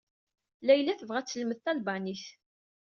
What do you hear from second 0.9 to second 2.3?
tebɣa ad telmed talbanit.